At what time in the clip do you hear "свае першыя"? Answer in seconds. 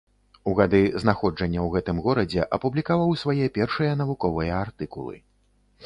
3.25-3.93